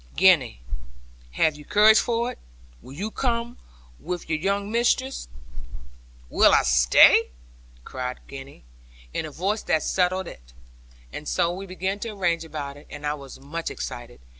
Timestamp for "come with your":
3.11-4.39